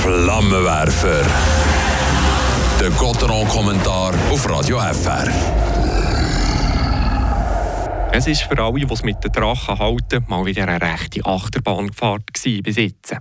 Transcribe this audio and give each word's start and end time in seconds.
Flammenwerfer. 0.00 1.26
Der 2.80 2.88
Gotteron-Kommentar 2.90 4.14
auf 4.30 4.48
Radio 4.48 4.78
FR. 4.78 5.28
Es 8.12 8.26
ist 8.26 8.44
für 8.44 8.58
alle, 8.58 8.80
die 8.80 8.90
es 8.90 9.02
mit 9.02 9.22
den 9.22 9.32
Drachen 9.32 9.78
halten, 9.78 10.24
mal 10.28 10.46
wieder 10.46 10.66
eine 10.66 10.80
rechte 10.80 11.22
Achterbahnfahrt 11.26 12.22
jetzt. 12.42 13.14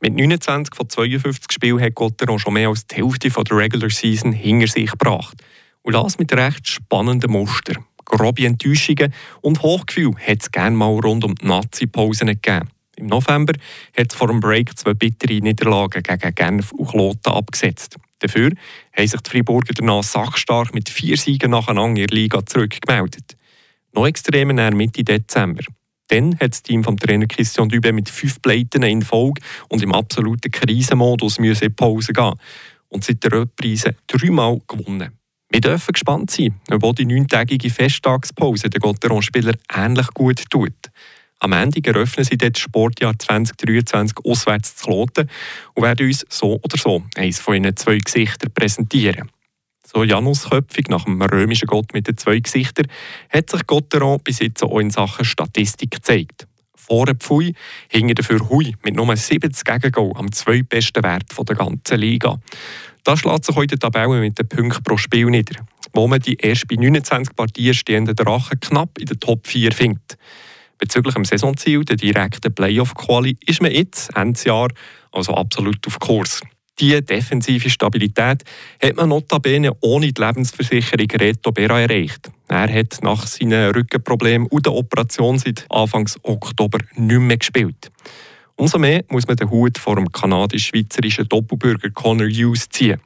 Mit 0.00 0.14
29 0.14 0.74
von 0.74 0.90
52 0.90 1.50
Spielen 1.50 1.80
hat 1.80 1.94
Gotteron 1.94 2.38
schon 2.38 2.52
mehr 2.52 2.68
als 2.68 2.86
die 2.86 2.96
Hälfte 2.96 3.30
der 3.30 3.56
Regular 3.56 3.88
Season 3.88 4.32
hinter 4.32 4.66
sich 4.66 4.90
gebracht. 4.90 5.42
Und 5.82 5.94
das 5.94 6.18
mit 6.18 6.34
recht 6.34 6.68
spannenden 6.68 7.32
Muster. 7.32 7.76
Grobe 8.10 8.44
Enttäuschungen 8.44 9.14
und 9.40 9.62
Hochgefühl 9.62 10.16
hat 10.16 10.42
es 10.42 10.50
gerne 10.50 10.76
mal 10.76 10.98
rund 10.98 11.24
um 11.24 11.36
die 11.36 11.46
Nazi-Pausen 11.46 12.26
gegeben. 12.26 12.68
Im 12.96 13.06
November 13.06 13.54
hat 13.96 14.10
es 14.10 14.16
vor 14.16 14.26
dem 14.26 14.40
Break 14.40 14.76
zwei 14.76 14.94
bittere 14.94 15.40
Niederlagen 15.40 16.02
gegen 16.02 16.34
Genf 16.34 16.72
und 16.72 16.88
Kloten 16.88 17.32
abgesetzt. 17.32 17.96
Dafür 18.18 18.50
haben 18.96 19.06
sich 19.06 19.20
die 19.20 19.30
Freiburger 19.30 19.74
danach 19.74 20.02
sachstark 20.02 20.74
mit 20.74 20.88
vier 20.88 21.16
Siegen 21.16 21.52
nacheinander 21.52 22.02
in 22.02 22.08
der 22.08 22.16
Liga 22.16 22.44
zurückgemeldet. 22.44 23.36
Noch 23.94 24.06
extremer 24.06 24.54
nach 24.54 24.72
Mitte 24.72 25.04
Dezember. 25.04 25.62
Dann 26.08 26.34
hat 26.40 26.50
das 26.50 26.64
Team 26.64 26.82
vom 26.82 26.98
Trainer 26.98 27.28
Christian 27.28 27.68
Dübe 27.68 27.92
mit 27.92 28.08
fünf 28.08 28.42
Pleiten 28.42 28.82
in 28.82 29.02
Folge 29.02 29.40
und 29.68 29.82
im 29.82 29.94
absoluten 29.94 30.50
Krisenmodus 30.50 31.38
müssen 31.38 31.66
in 31.66 31.76
Pause 31.76 32.12
gehen 32.12 32.34
und 32.88 33.04
seit 33.04 33.22
der 33.22 33.32
Reprise 33.32 33.94
dreimal 34.08 34.60
gewonnen. 34.66 35.19
Wir 35.52 35.60
dürfen 35.60 35.92
gespannt 35.92 36.30
sein, 36.30 36.54
ob 36.70 36.84
auch 36.84 36.94
die 36.94 37.04
neuntägige 37.04 37.70
Festtagspause 37.70 38.70
den 38.70 38.78
Gotteron-Spieler 38.78 39.54
ähnlich 39.74 40.06
gut 40.14 40.44
tut. 40.48 40.72
Am 41.40 41.52
Ende 41.52 41.80
eröffnen 41.82 42.24
sie 42.24 42.38
das 42.38 42.60
Sportjahr 42.60 43.18
2023 43.18 44.18
auswärts 44.24 44.76
zu 44.76 44.86
Kloten 44.86 45.28
und 45.74 45.82
werden 45.82 46.06
uns 46.06 46.24
so 46.28 46.60
oder 46.62 46.78
so 46.78 47.02
eines 47.16 47.40
von 47.40 47.64
ihren 47.64 47.76
zwei 47.76 47.98
Gesichtern 47.98 48.52
präsentieren. 48.54 49.28
So 49.84 50.04
Janus 50.04 50.48
Köpfig 50.48 50.88
nach 50.88 51.04
dem 51.04 51.20
römischen 51.20 51.66
Gott 51.66 51.92
mit 51.94 52.06
den 52.06 52.16
zwei 52.16 52.38
Gesichtern 52.38 52.86
hat 53.28 53.50
sich 53.50 53.66
Gotteron 53.66 54.20
bis 54.22 54.38
jetzt 54.38 54.62
auch 54.62 54.78
in 54.78 54.90
Sachen 54.90 55.24
Statistik 55.24 55.90
gezeigt. 55.90 56.46
Vorne 56.76 57.16
Pfui, 57.16 57.54
hinter 57.88 58.14
dafür 58.14 58.48
Hui 58.48 58.76
mit 58.84 58.94
nur 58.94 59.16
70 59.16 59.64
Gegengol 59.64 60.12
am 60.14 60.30
zweitbesten 60.30 61.02
Wert 61.02 61.24
der 61.36 61.56
ganzen 61.56 61.98
Liga. 61.98 62.38
Das 63.04 63.20
schlägt 63.20 63.44
sich 63.44 63.56
heute 63.56 63.78
Tabelle 63.78 64.20
mit 64.20 64.38
den 64.38 64.48
Punkten 64.48 64.82
pro 64.82 64.96
Spiel 64.96 65.26
nieder, 65.26 65.64
wo 65.92 66.06
man 66.06 66.20
die 66.20 66.34
erst 66.34 66.68
bei 66.68 66.76
29 66.76 67.34
Partien 67.34 67.74
stehenden 67.74 68.14
Drachen 68.14 68.60
knapp 68.60 68.98
in 68.98 69.06
der 69.06 69.18
Top 69.18 69.46
4 69.46 69.72
findet. 69.72 70.18
Bezüglich 70.78 71.14
dem 71.14 71.24
Saisonziel, 71.24 71.84
der 71.84 71.96
direkten 71.96 72.54
Playoff-Quali, 72.54 73.36
ist 73.46 73.62
man 73.62 73.72
jetzt, 73.72 74.16
Ende 74.16 74.40
Jahr, 74.44 74.68
also 75.12 75.34
absolut 75.34 75.86
auf 75.86 75.98
Kurs. 75.98 76.40
Diese 76.78 77.02
defensive 77.02 77.68
Stabilität 77.68 78.42
hat 78.82 78.96
man 78.96 79.10
notabene 79.10 79.72
ohne 79.82 80.10
die 80.12 80.22
Lebensversicherung 80.22 81.10
Reto 81.10 81.52
Bera 81.52 81.80
erreicht. 81.80 82.30
Er 82.48 82.72
hat 82.72 83.02
nach 83.02 83.26
seinen 83.26 83.74
Rückenproblemen 83.74 84.48
und 84.48 84.64
der 84.64 84.72
Operation 84.72 85.38
seit 85.38 85.66
Anfang 85.68 86.08
Oktober 86.22 86.78
nicht 86.96 87.20
mehr 87.20 87.36
gespielt. 87.36 87.90
Umso 88.60 88.78
mehr 88.78 89.02
muss 89.08 89.26
man 89.26 89.38
den 89.38 89.48
Hut 89.48 89.78
vor 89.78 89.96
dem 89.96 90.12
kanadisch-schweizerischen 90.12 91.26
Doppelbürger 91.26 91.88
Connor 91.92 92.28
Hughes 92.28 92.68
ziehen. 92.68 93.00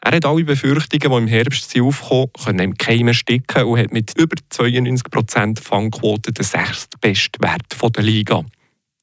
Er 0.00 0.12
hat 0.14 0.24
alle 0.24 0.44
Befürchtungen, 0.44 1.10
die 1.10 1.18
im 1.18 1.26
Herbst 1.26 1.76
aufkommen, 1.76 2.30
können 2.44 2.58
im 2.60 2.78
Keim 2.78 3.08
ersticken 3.08 3.64
und 3.64 3.80
hat 3.80 3.92
mit 3.92 4.16
über 4.16 4.36
92% 4.52 5.60
Fangquote 5.60 6.32
den 6.32 6.44
sechstbesten 6.44 7.42
Wert 7.42 7.96
der 7.96 8.04
Liga. 8.04 8.44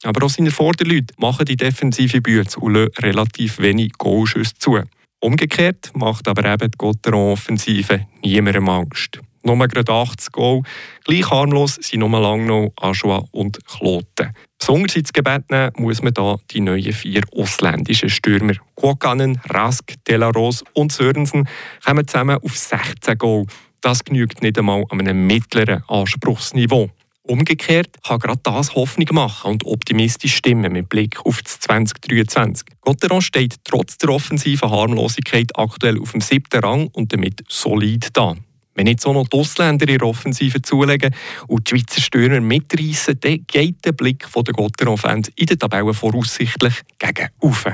Aber 0.03 0.25
auch 0.25 0.30
seine 0.30 0.52
Vorderleute 0.52 1.14
machen 1.17 1.45
die 1.45 1.58
defensive 1.58 2.22
Bühne 2.22 2.47
und 2.61 2.75
lassen 2.75 2.91
relativ 3.00 3.59
wenig 3.59 3.91
Goalschüsse 3.97 4.53
zu. 4.58 4.80
Umgekehrt 5.19 5.91
macht 5.95 6.30
aber 6.30 6.45
eben 6.45 6.72
die 6.72 6.78
Gotteron-Offensive 6.78 8.06
niemandem 8.23 8.69
Angst. 8.69 9.19
Nur 9.44 9.68
gerade 9.68 9.91
80 9.91 10.31
Goal. 10.31 10.62
Gleich 11.03 11.29
harmlos 11.29 11.75
sind 11.75 12.00
nur 12.00 12.09
noch 12.09 12.72
Aschua 12.78 13.25
und 13.31 13.59
Kloten. 13.66 14.34
Besonders 14.59 14.97
ins 14.97 15.14
Gebet 15.14 15.50
nehmen 15.50 15.72
muss 15.78 16.03
man 16.03 16.14
da 16.14 16.36
die 16.52 16.59
neuen 16.59 16.94
vier 16.94 17.24
ausländischen 17.36 18.09
Stürmer. 18.09 18.53
Kuokanen, 18.75 19.40
Rask, 19.46 19.94
Delaros 20.08 20.64
und 20.74 20.92
Sörensen 20.92 21.47
kommen 21.84 22.08
zusammen 22.08 22.38
auf 22.44 22.56
16 22.56 23.18
Goal. 23.18 23.46
Das 23.81 24.03
genügt 24.03 24.44
nicht 24.44 24.59
einmal 24.59 24.84
an 24.90 25.00
einem 25.00 25.25
mittleren 25.25 25.84
Anspruchsniveau. 25.88 26.90
Umgekehrt 27.24 27.96
kann 28.06 28.20
gerade 28.20 28.42
das 28.44 28.75
Hoffnung 28.75 29.08
machen 29.12 29.52
und 29.52 29.66
optimistisch 29.66 30.36
stimmen 30.36 30.74
mit 30.74 30.90
Blick 30.90 31.24
auf 31.26 31.41
das 31.41 31.59
2023. 31.62 32.68
Gotteron 32.81 33.22
steht 33.22 33.56
trotz 33.64 33.97
der 33.97 34.09
offensiven 34.09 34.70
Harmlosigkeit 34.70 35.52
aktuell 35.56 36.02
auf 36.02 36.12
dem 36.12 36.22
siebten 36.22 36.59
Rang 36.59 36.88
und 36.88 37.14
damit 37.14 37.44
solid 37.47 38.09
da. 38.14 38.36
Wenn 38.79 38.88
jetzt 38.88 39.06
auch 39.06 39.13
noch 39.13 39.28
die 39.28 39.38
Ausländer 39.38 39.90
ihre 39.90 40.06
Offensive 40.06 40.62
zulegen 40.62 41.13
und 41.47 41.69
die 41.69 41.75
Schweizer 41.75 42.00
Stürmer 42.00 42.40
mitreißen, 42.40 43.19
dann 43.19 43.44
geht 43.45 43.84
der 43.84 43.91
Blick 43.91 44.25
der 44.34 44.53
Gotteron-Fans 44.53 45.34
in 45.35 45.47
der 45.47 45.59
Tabelle 45.59 45.94
voraussichtlich 45.94 46.75
gegen 46.97 47.28
oben. 47.41 47.73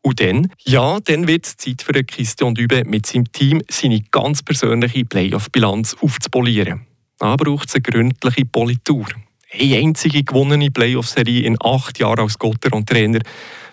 Und 0.00 0.20
dann, 0.20 0.52
ja, 0.64 1.00
dann 1.00 1.26
wird 1.26 1.44
es 1.44 1.56
Zeit 1.56 1.82
für 1.82 2.04
Christian 2.04 2.54
Dübe 2.54 2.84
mit 2.86 3.06
seinem 3.06 3.32
Team 3.32 3.62
seine 3.68 4.00
ganz 4.12 4.44
persönliche 4.44 5.04
Playoff-Bilanz 5.04 5.96
aufzupolieren. 6.00 6.86
Da 7.18 7.34
braucht 7.34 7.70
es 7.70 7.74
eine 7.74 7.82
gründliche 7.82 8.44
Politur. 8.44 9.06
Eine 9.50 9.76
einzige 9.78 10.22
gewonnene 10.22 10.70
Playoff-Serie 10.70 11.42
in 11.42 11.56
acht 11.60 11.98
Jahren 11.98 12.20
als 12.20 12.38
Gotter 12.38 12.72
und 12.76 12.88
Trainer, 12.88 13.22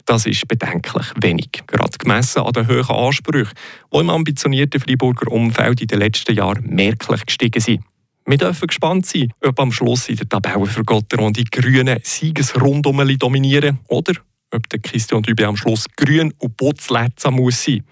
das 0.05 0.25
ist 0.25 0.47
bedenklich 0.47 1.07
wenig. 1.19 1.49
Gerade 1.67 1.97
gemessen 1.97 2.43
an 2.43 2.53
den 2.53 2.67
hohen 2.67 2.89
Ansprüchen, 2.89 3.53
die 3.93 3.97
im 3.97 4.09
ambitionierten 4.09 4.79
Freiburger 4.79 5.31
Umfeld 5.31 5.81
in 5.81 5.87
den 5.87 5.99
letzten 5.99 6.35
Jahren 6.35 6.67
merklich 6.67 7.25
gestiegen 7.25 7.61
sind. 7.61 7.83
Wir 8.27 8.37
dürfen 8.37 8.67
gespannt 8.67 9.05
sein, 9.05 9.31
ob 9.41 9.59
am 9.59 9.71
Schluss 9.71 10.09
in 10.09 10.15
der 10.15 10.27
Tabelle 10.27 10.65
für 10.65 10.83
Gotteron 10.83 11.33
die 11.33 11.45
Grünen 11.45 11.99
Siegesrundum 12.01 13.17
dominieren 13.17 13.79
oder 13.87 14.13
ob 14.51 14.69
der 14.69 14.79
Christian 14.79 15.21
Dübe 15.21 15.45
am 15.45 15.57
Schluss 15.57 15.85
grün 15.95 16.33
und 16.39 16.57
putzletzer 16.57 17.29
muss 17.29 17.63
sein, 17.63 17.83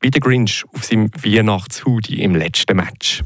wie 0.00 0.10
der 0.10 0.20
Grinch 0.20 0.64
auf 0.72 0.84
seinem 0.84 1.10
Weihnachtshoodie 1.22 2.22
im 2.22 2.34
letzten 2.34 2.76
Match. 2.76 3.22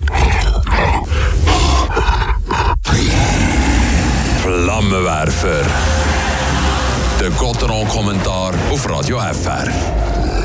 Flammenwerfer. 4.43 5.67
Der 7.21 7.31
Gotteron-Kommentar 7.31 8.53
auf 8.71 8.88
Radio 8.91 9.19
FR. 9.19 10.36